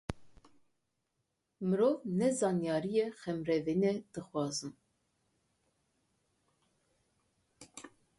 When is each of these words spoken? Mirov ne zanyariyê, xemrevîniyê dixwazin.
Mirov 1.67 1.97
ne 2.19 2.27
zanyariyê, 2.39 3.05
xemrevîniyê 3.19 3.93
dixwazin. 4.11 4.73